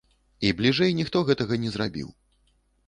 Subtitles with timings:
[0.47, 2.13] І бліжэй ніхто гэтага не зрабіў!